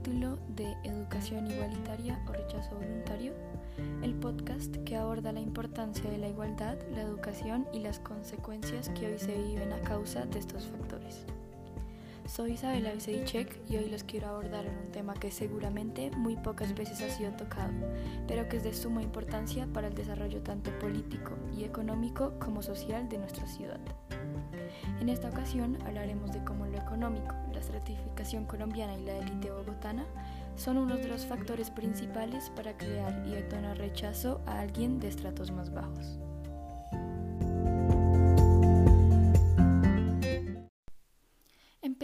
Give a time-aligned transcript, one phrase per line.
[0.00, 3.34] capítulo de Educación Igualitaria o Rechazo Voluntario,
[4.02, 9.08] el podcast que aborda la importancia de la igualdad, la educación y las consecuencias que
[9.08, 11.26] hoy se viven a causa de estos factores.
[12.30, 16.76] Soy Isabela Vicedichek y hoy los quiero abordar en un tema que seguramente muy pocas
[16.76, 17.72] veces ha sido tocado,
[18.28, 23.08] pero que es de suma importancia para el desarrollo tanto político y económico como social
[23.08, 23.80] de nuestra ciudad.
[25.00, 30.06] En esta ocasión hablaremos de cómo lo económico, la estratificación colombiana y la élite bogotana
[30.54, 35.50] son uno de los factores principales para crear y detonar rechazo a alguien de estratos
[35.50, 36.20] más bajos.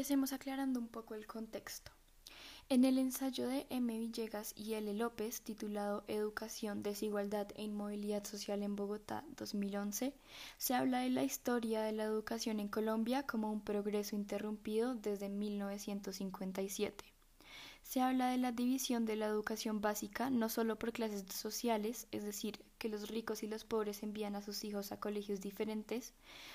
[0.07, 1.91] Empecemos aclarando un poco el contexto.
[2.69, 3.99] En el ensayo de M.
[3.99, 4.95] Villegas y L.
[4.95, 10.15] López, titulado Educación, Desigualdad e Inmovilidad Social en Bogotá 2011,
[10.59, 15.29] se habla de la historia de la educación en Colombia como un progreso interrumpido desde
[15.29, 17.16] 1957.
[17.87, 22.25] Se habla de la división de la educación básica no solo por clases sociales, es
[22.25, 26.13] decir, que los ricos y los pobres envían a sus hijos a colegios diferentes,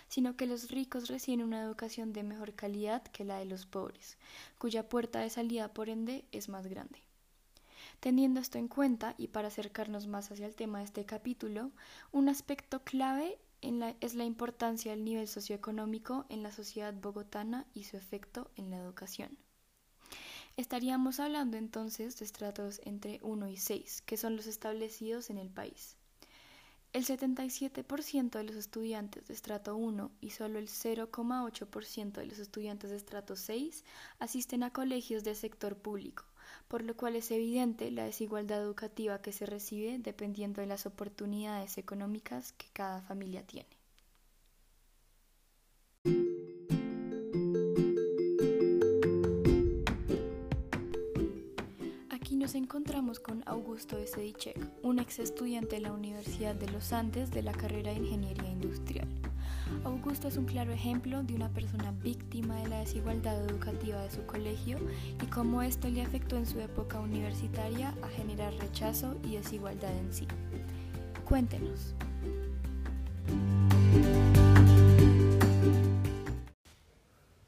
[0.09, 4.17] sino que los ricos reciben una educación de mejor calidad que la de los pobres,
[4.57, 7.02] cuya puerta de salida por ende es más grande.
[8.02, 11.71] Teniendo esto en cuenta y para acercarnos más hacia el tema de este capítulo,
[12.11, 17.95] un aspecto clave es la importancia del nivel socioeconómico en la sociedad bogotana y su
[17.95, 19.37] efecto en la educación.
[20.57, 25.49] Estaríamos hablando entonces de estratos entre 1 y 6, que son los establecidos en el
[25.49, 25.95] país.
[26.93, 32.89] El 77% de los estudiantes de estrato 1 y solo el 0,8% de los estudiantes
[32.89, 33.85] de estrato 6
[34.19, 36.25] asisten a colegios del sector público,
[36.67, 41.77] por lo cual es evidente la desigualdad educativa que se recibe dependiendo de las oportunidades
[41.77, 43.80] económicas que cada familia tiene.
[52.52, 57.43] Nos encontramos con Augusto Sedichek, un ex estudiante de la Universidad de los Andes de
[57.43, 59.08] la carrera de Ingeniería Industrial.
[59.86, 64.26] Augusto es un claro ejemplo de una persona víctima de la desigualdad educativa de su
[64.26, 64.80] colegio
[65.23, 70.14] y cómo esto le afectó en su época universitaria a generar rechazo y desigualdad en
[70.14, 70.27] sí.
[71.23, 71.95] Cuéntenos.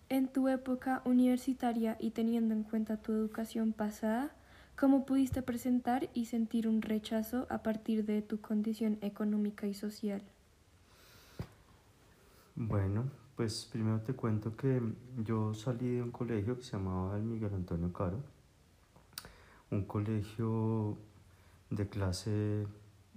[0.08, 4.32] En tu época universitaria y teniendo en cuenta tu educación pasada,
[4.76, 10.22] ¿Cómo pudiste presentar y sentir un rechazo a partir de tu condición económica y social?
[12.56, 13.04] Bueno,
[13.36, 14.82] pues primero te cuento que
[15.24, 18.18] yo salí de un colegio que se llamaba el Miguel Antonio Caro,
[19.70, 20.98] un colegio
[21.70, 22.66] de clase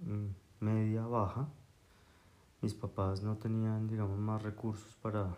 [0.05, 1.49] mm, media baja.
[2.61, 5.35] Mis papás no tenían, digamos, más recursos para,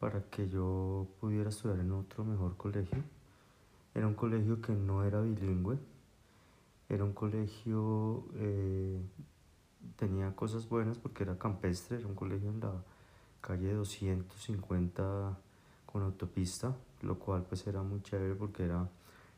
[0.00, 3.15] para que yo pudiera estudiar en otro mejor colegio
[3.96, 5.78] era un colegio que no era bilingüe,
[6.90, 9.00] era un colegio, eh,
[9.96, 12.74] tenía cosas buenas porque era campestre, era un colegio en la
[13.40, 15.38] calle 250
[15.86, 18.86] con autopista, lo cual pues era muy chévere porque era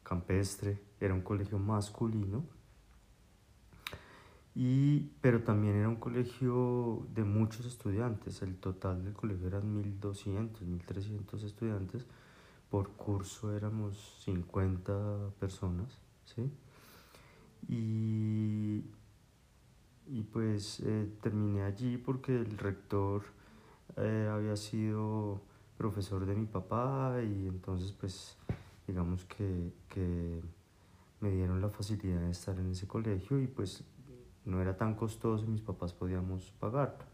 [0.02, 2.42] campestre, era un colegio masculino,
[4.56, 10.62] y, pero también era un colegio de muchos estudiantes, el total del colegio eran 1200,
[10.62, 12.06] 1300 estudiantes,
[12.70, 16.50] por curso éramos 50 personas, ¿sí?
[17.68, 18.84] Y,
[20.06, 23.22] y pues eh, terminé allí porque el rector
[23.96, 25.40] eh, había sido
[25.76, 28.36] profesor de mi papá y entonces pues
[28.86, 30.40] digamos que, que
[31.20, 33.84] me dieron la facilidad de estar en ese colegio y pues
[34.44, 37.04] no era tan costoso y mis papás podíamos pagarlo.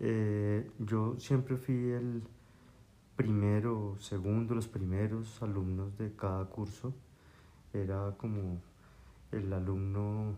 [0.00, 2.22] Eh, yo siempre fui el,
[3.18, 6.94] primero, segundo, los primeros alumnos de cada curso.
[7.72, 8.60] Era como
[9.32, 10.36] el alumno,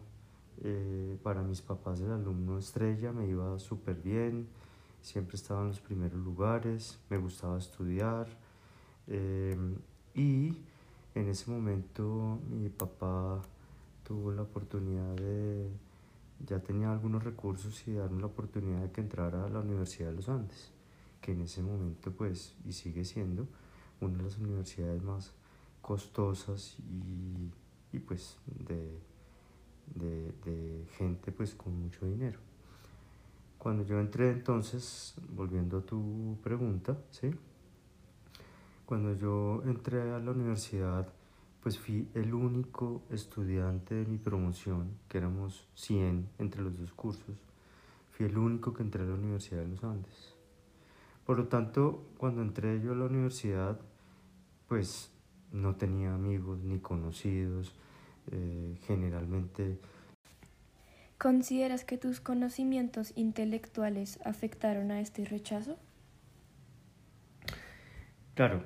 [0.64, 4.48] eh, para mis papás el alumno estrella, me iba súper bien,
[5.02, 8.28] siempre estaba en los primeros lugares, me gustaba estudiar.
[9.06, 9.76] Em,
[10.14, 10.56] y
[11.14, 13.42] en ese momento mi papá
[14.04, 15.68] tuvo la oportunidad de,
[16.46, 20.16] ya tenía algunos recursos y darme la oportunidad de que entrara a la Universidad de
[20.16, 20.79] los Andes
[21.20, 23.46] que en ese momento pues y sigue siendo
[24.00, 25.32] una de las universidades más
[25.80, 28.98] costosas y, y pues de,
[29.94, 32.38] de, de, gente pues con mucho dinero.
[33.58, 37.30] Cuando yo entré entonces, volviendo a tu pregunta, ¿sí?
[38.86, 41.12] Cuando yo entré a la universidad,
[41.62, 47.36] pues fui el único estudiante de mi promoción, que éramos 100 entre los dos cursos,
[48.10, 50.39] fui el único que entré a la Universidad de los Andes.
[51.30, 53.78] Por lo tanto, cuando entré yo a la universidad,
[54.66, 55.12] pues
[55.52, 57.72] no tenía amigos ni conocidos,
[58.32, 59.78] eh, generalmente...
[61.18, 65.78] ¿Consideras que tus conocimientos intelectuales afectaron a este rechazo?
[68.34, 68.64] Claro,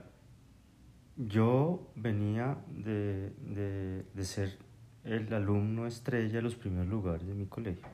[1.19, 4.57] yo venía de, de, ser
[5.05, 7.87] el alumno estrella de los primeros lugares de mi colegio.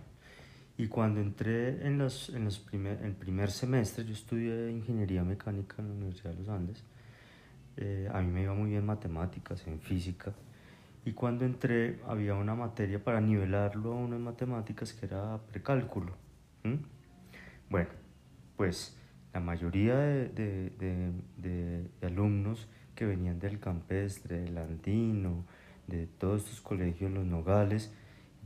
[0.81, 5.75] Y cuando entré en, los, en los primer, el primer semestre, yo estudié ingeniería mecánica
[5.83, 6.83] en la Universidad de los Andes.
[7.77, 10.33] Eh, a mí me iba muy bien matemáticas, en física.
[11.05, 16.15] Y cuando entré había una materia para nivelarlo a uno en matemáticas que era precálculo.
[17.69, 17.91] Bueno,
[18.57, 18.97] pues
[19.35, 25.45] la mayoría de, de, de, de alumnos que venían del campestre, del andino,
[25.89, 27.93] de todos estos colegios, los nogales,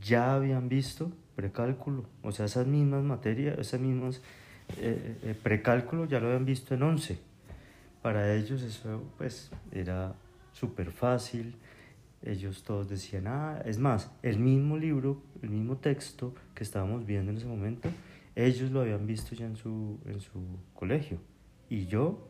[0.01, 4.21] ya habían visto precálculo, o sea, esas mismas materias, esas mismas
[4.77, 7.19] eh, eh, precálculo ya lo habían visto en 11.
[8.01, 10.13] Para ellos eso pues era
[10.53, 11.55] súper fácil,
[12.23, 17.31] ellos todos decían, ah, es más, el mismo libro, el mismo texto que estábamos viendo
[17.31, 17.89] en ese momento,
[18.35, 20.39] ellos lo habían visto ya en su, en su
[20.73, 21.19] colegio.
[21.69, 22.27] Y yo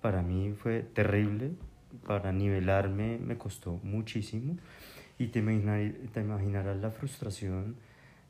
[0.00, 1.52] para mí fue terrible,
[2.06, 4.56] para nivelarme me costó muchísimo
[5.18, 5.42] y te,
[6.12, 7.76] te imaginarás la frustración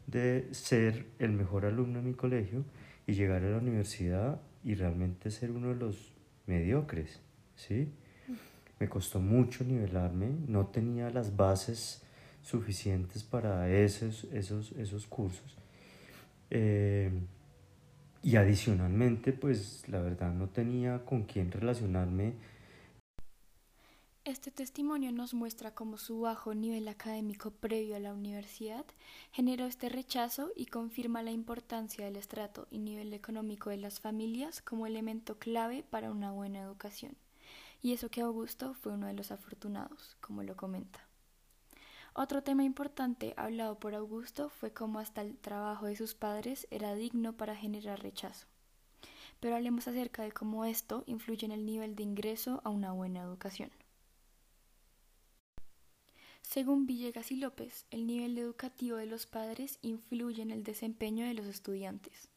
[0.09, 2.65] de ser el mejor alumno en mi colegio
[3.07, 6.13] y llegar a la universidad y realmente ser uno de los
[6.47, 7.21] mediocres,
[7.57, 7.89] ¿sí?
[8.81, 12.03] Me costó mucho nivelarme, no tenía las bases
[12.43, 15.57] suficientes para esos, esos, esos cursos.
[16.51, 17.11] Eh,
[18.23, 22.33] y adicionalmente, pues la verdad no tenía con quién relacionarme.
[24.29, 28.85] Este testimonio nos muestra cómo su bajo nivel académico previo a la universidad
[29.33, 34.61] generó este rechazo y confirma la importancia del estrato y nivel económico de las familias
[34.61, 37.17] como elemento clave para una buena educación.
[37.81, 41.09] Y eso que Augusto fue uno de los afortunados, como lo comenta.
[42.13, 46.95] Otro tema importante hablado por Augusto fue cómo hasta el trabajo de sus padres era
[46.95, 48.47] digno para generar rechazo.
[49.41, 53.23] Pero hablemos acerca de cómo esto influye en el nivel de ingreso a una buena
[53.23, 53.71] educación.
[56.49, 61.35] Según Villegas y López, el nivel educativo de los padres influye en el desempeño de
[61.35, 62.31] los estudiantes.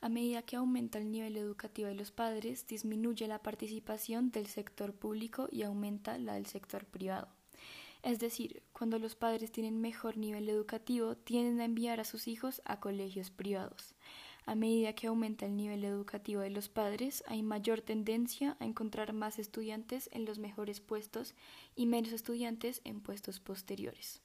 [0.00, 4.92] A medida que aumenta el nivel educativo de los padres, disminuye la participación del sector
[4.92, 7.28] público y aumenta la del sector privado.
[8.02, 12.60] Es decir, cuando los padres tienen mejor nivel educativo, tienden a enviar a sus hijos
[12.64, 13.94] a colegios privados.
[14.46, 19.14] A medida que aumenta el nivel educativo de los padres, hay mayor tendencia a encontrar
[19.14, 21.34] más estudiantes en los mejores puestos
[21.74, 24.20] y menos estudiantes en puestos posteriores.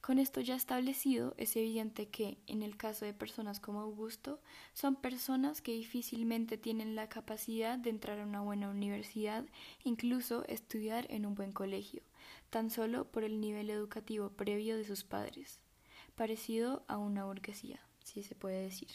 [0.00, 4.40] Con esto ya establecido, es evidente que, en el caso de personas como Augusto,
[4.72, 9.44] son personas que difícilmente tienen la capacidad de entrar a una buena universidad,
[9.84, 12.02] incluso estudiar en un buen colegio,
[12.50, 15.60] tan solo por el nivel educativo previo de sus padres,
[16.14, 18.88] parecido a una burguesía, si se puede decir.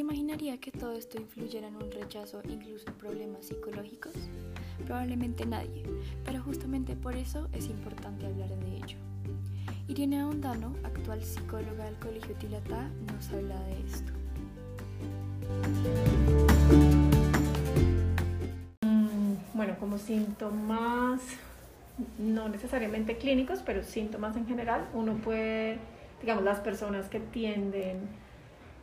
[0.00, 4.12] imaginaría que todo esto influyera en un rechazo, incluso en problemas psicológicos?
[4.86, 5.84] Probablemente nadie,
[6.24, 8.98] pero justamente por eso es importante hablar de ello.
[9.88, 14.12] Irene Ahondano, actual psicóloga del Colegio Tilatá, nos habla de esto.
[19.58, 21.20] Bueno, como síntomas,
[22.16, 25.78] no necesariamente clínicos, pero síntomas en general, uno puede,
[26.20, 28.08] digamos, las personas que tienden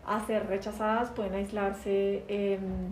[0.05, 2.91] a ser rechazadas, pueden aislarse, em,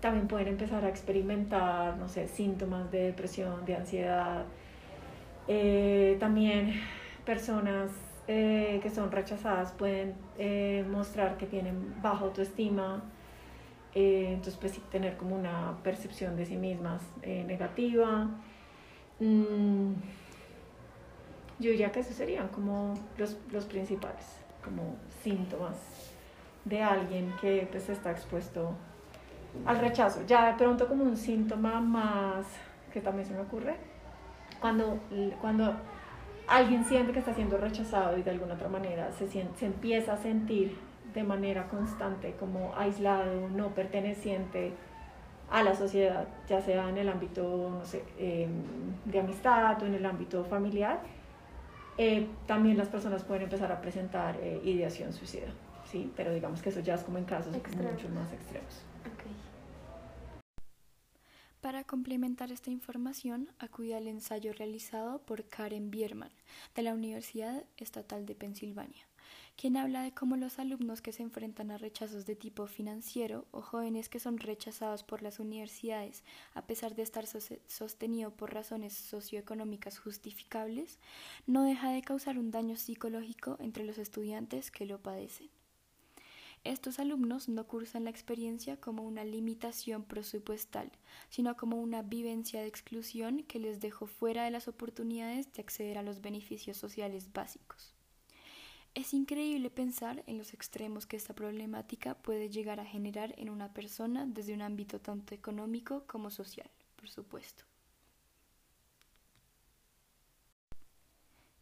[0.00, 4.44] también pueden empezar a experimentar, no sé, síntomas de depresión, de ansiedad.
[5.48, 6.74] Eh, también
[7.24, 7.90] personas
[8.28, 13.02] eh, que son rechazadas pueden eh, mostrar que tienen baja autoestima,
[13.96, 18.28] entonces pues sí, tener como una percepción de sí mismas negativa.
[19.20, 19.92] Mm,
[21.58, 25.76] yo diría que esos serían como los, los principales, como síntomas
[26.66, 28.74] de alguien que pues está expuesto
[29.64, 30.20] al rechazo.
[30.26, 32.46] Ya de pronto como un síntoma más
[32.92, 33.76] que también se me ocurre,
[34.60, 34.98] cuando,
[35.40, 35.74] cuando
[36.46, 40.14] alguien siente que está siendo rechazado y de alguna otra manera se, siente, se empieza
[40.14, 40.78] a sentir
[41.16, 44.72] de manera constante como aislado, no perteneciente
[45.50, 47.42] a la sociedad, ya sea en el ámbito
[47.78, 48.50] no sé, em,
[49.04, 51.00] de amistad o en el ámbito familiar,
[51.98, 55.48] eh, también las personas pueden empezar a presentar eh, ideación suicida
[55.90, 58.82] sí, pero digamos que eso ya es como en casos mucho más extremos.
[61.60, 66.30] Para complementar esta información, acude al ensayo realizado por Karen Bierman
[66.76, 69.04] de la Universidad Estatal de Pensilvania,
[69.56, 73.62] quien habla de cómo los alumnos que se enfrentan a rechazos de tipo financiero o
[73.62, 79.98] jóvenes que son rechazados por las universidades a pesar de estar sostenido por razones socioeconómicas
[79.98, 80.98] justificables,
[81.46, 85.48] no deja de causar un daño psicológico entre los estudiantes que lo padecen.
[86.64, 90.90] Estos alumnos no cursan la experiencia como una limitación presupuestal,
[91.30, 95.96] sino como una vivencia de exclusión que les dejó fuera de las oportunidades de acceder
[95.96, 97.95] a los beneficios sociales básicos.
[98.96, 103.74] Es increíble pensar en los extremos que esta problemática puede llegar a generar en una
[103.74, 107.64] persona desde un ámbito tanto económico como social, por supuesto.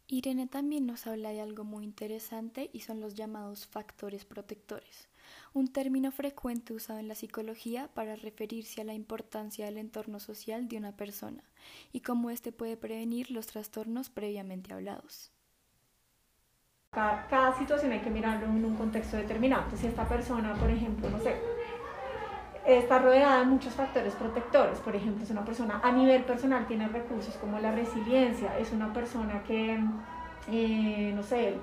[0.07, 5.09] Irene también nos habla de algo muy interesante y son los llamados factores protectores,
[5.53, 10.69] un término frecuente usado en la psicología para referirse a la importancia del entorno social
[10.69, 11.43] de una persona
[11.91, 15.34] y cómo éste puede prevenir los trastornos previamente hablados.
[16.95, 19.63] Cada, situación hay que mirarlo en un contexto determinado.
[19.75, 21.35] Si esta persona, por ejemplo, no sé,
[22.65, 24.79] está rodeada de muchos factores protectores.
[24.79, 28.93] Por ejemplo, es una persona a nivel personal, tiene recursos como la resiliencia, es una
[28.93, 29.77] persona que,
[30.49, 31.55] eh, no sé,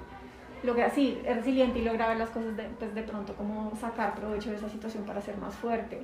[0.63, 4.15] logra, sí, es resiliente y logra ver las cosas de, pues de pronto como sacar
[4.15, 6.03] provecho de esa situación para ser más fuerte.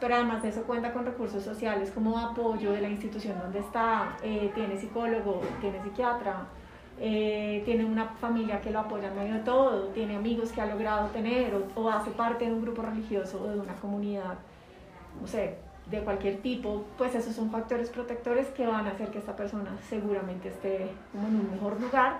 [0.00, 4.16] Pero además de eso cuenta con recursos sociales como apoyo de la institución donde está,
[4.24, 6.46] eh, tiene psicólogo, tiene psiquiatra,
[6.98, 10.66] eh, tiene una familia que lo apoya en medio de todo, tiene amigos que ha
[10.66, 14.38] logrado tener o, hace parte de un grupo religioso o de una comunidad,
[15.20, 15.58] no sé,
[15.90, 19.76] de cualquier tipo, pues esos son factores protectores que van a hacer que esta persona
[19.88, 22.18] seguramente esté como en un mejor lugar.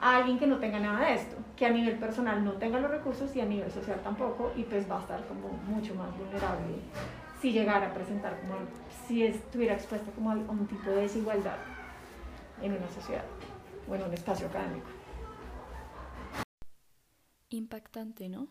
[0.00, 2.90] A alguien que no tenga nada de esto, que a nivel personal no tenga los
[2.90, 6.76] recursos y a nivel social tampoco, y pues va a estar como mucho más vulnerable
[7.40, 8.54] si llegara a presentar como,
[9.06, 11.56] si estuviera expuesta como a un tipo de desigualdad
[12.60, 13.24] en una sociedad
[13.86, 14.88] bueno, un espacio académico.
[17.50, 18.48] Impactante, ¿no?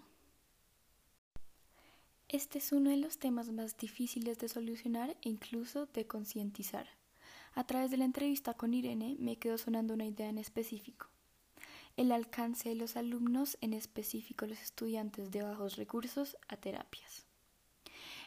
[2.30, 6.88] Este es uno de los temas más difíciles de solucionar e incluso de concientizar.
[7.54, 11.08] A través de la entrevista con Irene me quedó sonando una idea en específico.
[11.96, 17.28] El alcance de los alumnos, en específico los estudiantes de bajos recursos, a terapias.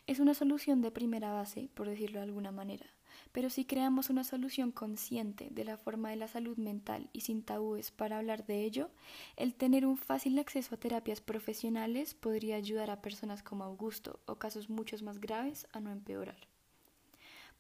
[0.06, 2.86] Es una solución de primera base, por decirlo de alguna manera,
[3.32, 7.42] pero si creamos una solución consciente de la forma de la salud mental y sin
[7.42, 8.90] tabúes para hablar de ello,
[9.36, 14.36] el tener un fácil acceso a terapias profesionales podría ayudar a personas como Augusto o
[14.36, 16.48] casos muchos más graves a no empeorar.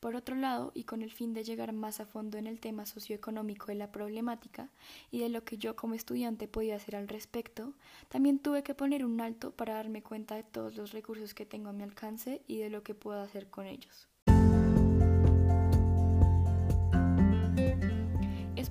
[0.00, 2.84] Por otro lado, y con el fin de llegar más a fondo en el tema
[2.84, 4.70] socioeconómico de la problemática
[5.10, 7.72] y de lo que yo como estudiante podía hacer al respecto,
[8.08, 11.70] también tuve que poner un alto para darme cuenta de todos los recursos que tengo
[11.70, 14.08] a mi alcance y de lo que puedo hacer con ellos.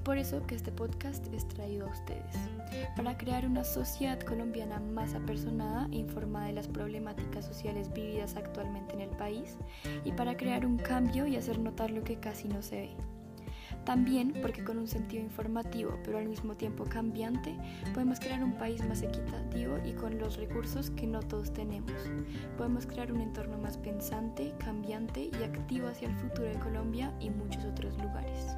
[0.06, 2.36] Por eso que este podcast es traído a ustedes,
[2.96, 8.94] para crear una sociedad colombiana más apersonada e informada de las problemáticas sociales vividas actualmente
[8.94, 9.58] en el país
[10.04, 12.90] y para crear un cambio y hacer notar lo que casi no se ve.
[13.84, 17.56] También porque con un sentido informativo, pero al mismo tiempo cambiante,
[17.94, 21.94] podemos crear un país más equitativo y con los recursos que no todos tenemos.
[22.58, 27.32] Podemos crear un entorno más pensante, cambiante y activo hacia el futuro de Colombia y
[27.32, 28.56] muchos otros lugares.